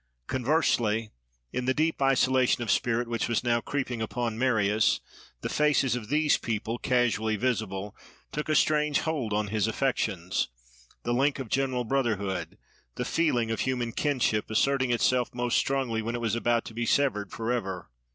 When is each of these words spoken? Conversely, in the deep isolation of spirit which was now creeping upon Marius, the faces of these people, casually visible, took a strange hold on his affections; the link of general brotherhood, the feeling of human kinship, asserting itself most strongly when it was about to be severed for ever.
Conversely, 0.25 1.11
in 1.53 1.65
the 1.65 1.75
deep 1.75 2.01
isolation 2.01 2.63
of 2.63 2.71
spirit 2.71 3.07
which 3.07 3.27
was 3.27 3.43
now 3.43 3.61
creeping 3.61 4.01
upon 4.01 4.35
Marius, 4.35 4.99
the 5.41 5.47
faces 5.47 5.95
of 5.95 6.09
these 6.09 6.39
people, 6.39 6.79
casually 6.79 7.35
visible, 7.35 7.95
took 8.31 8.49
a 8.49 8.55
strange 8.55 9.01
hold 9.01 9.31
on 9.31 9.49
his 9.49 9.67
affections; 9.67 10.49
the 11.03 11.13
link 11.13 11.37
of 11.37 11.49
general 11.49 11.83
brotherhood, 11.83 12.57
the 12.95 13.05
feeling 13.05 13.51
of 13.51 13.59
human 13.59 13.91
kinship, 13.91 14.49
asserting 14.49 14.89
itself 14.89 15.35
most 15.35 15.55
strongly 15.59 16.01
when 16.01 16.15
it 16.15 16.21
was 16.21 16.33
about 16.35 16.65
to 16.65 16.73
be 16.73 16.87
severed 16.87 17.31
for 17.31 17.51
ever. 17.51 17.91